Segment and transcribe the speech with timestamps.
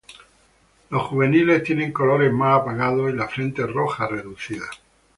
[0.89, 4.65] Los juveniles tienen colores más apagados y la frente roja reducida.